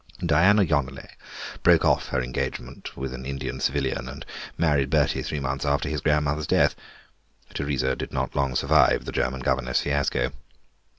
[0.25, 1.11] Dora Yonelet
[1.61, 4.25] broke off her engagement with an Indian civilian, and
[4.57, 9.81] married Bertie three months after his grandmother's death—Teresa did not long survive the German governess
[9.81, 10.31] fiasco.